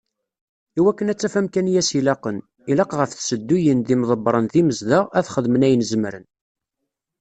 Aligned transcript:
I 0.77 0.79
wakken 0.85 1.11
ad 1.11 1.19
taf 1.19 1.35
amkan 1.39 1.67
i 1.71 1.75
as-ilaqen, 1.81 2.37
ilaq 2.71 2.91
ɣef 2.99 3.11
tsedduyin 3.13 3.79
d 3.81 3.87
yimḍebbren 3.91 4.45
d 4.51 4.53
yimezdaɣ, 4.59 5.03
ad 5.17 5.29
xedmen 5.33 5.65
ayen 5.67 5.85
zemmren. 5.89 6.25